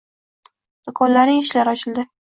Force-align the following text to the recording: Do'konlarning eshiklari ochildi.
Do'konlarning 0.89 1.41
eshiklari 1.43 1.77
ochildi. 1.79 2.09